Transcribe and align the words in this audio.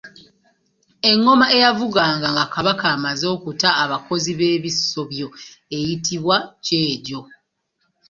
Engoma 1.09 1.45
eyavuganga 1.55 2.27
nga 2.33 2.45
Kabaka 2.53 2.85
amaze 2.95 3.25
okutta 3.35 3.69
abakozi 3.83 4.31
b’ebisobyo 4.39 5.27
eyitibwa 5.77 6.37
Kyejo. 6.65 7.21